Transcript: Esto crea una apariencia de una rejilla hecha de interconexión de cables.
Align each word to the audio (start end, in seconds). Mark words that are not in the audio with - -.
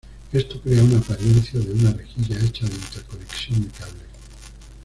Esto 0.33 0.59
crea 0.59 0.83
una 0.83 0.97
apariencia 0.97 1.59
de 1.59 1.73
una 1.73 1.91
rejilla 1.93 2.43
hecha 2.43 2.65
de 2.65 2.73
interconexión 2.73 3.61
de 3.61 3.67
cables. 3.67 4.07